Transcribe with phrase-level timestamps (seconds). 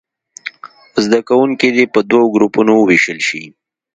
[1.03, 3.43] زده کوونکي دې په دوو ګروپونو ووېشل شي.